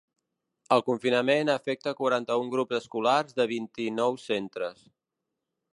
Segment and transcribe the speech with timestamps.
[0.75, 4.83] El confinament afecta quaranta-un grups escolars de vint-i-nou centres.